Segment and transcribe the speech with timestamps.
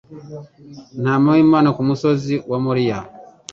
[1.01, 2.99] Ntama w'Imana.'' Ku musozi wa Moriya,